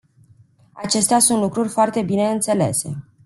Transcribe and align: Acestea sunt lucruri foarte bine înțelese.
Acestea 0.71 1.19
sunt 1.19 1.41
lucruri 1.41 1.67
foarte 1.69 2.01
bine 2.01 2.29
înțelese. 2.31 2.97